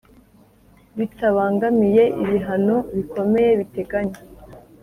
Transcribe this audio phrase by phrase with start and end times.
[0.97, 4.19] Bitabangamiye ibihano bikomeye biteganywa